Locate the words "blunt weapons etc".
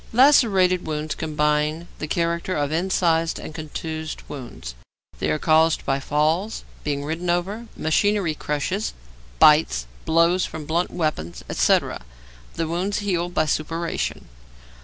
10.65-12.01